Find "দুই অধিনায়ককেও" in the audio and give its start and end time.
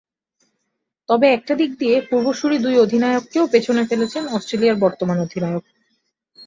2.57-3.45